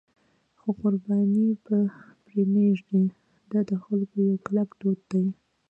خو 0.59 0.67
قرباني 0.79 1.45
به 1.63 1.77
پرې 2.25 2.41
نه 2.53 2.63
ږدي، 2.77 3.03
دا 3.51 3.59
د 3.69 3.71
خلکو 3.83 4.15
یو 4.27 4.37
کلک 4.45 4.69
دود 4.79 4.99
دی. 5.11 5.25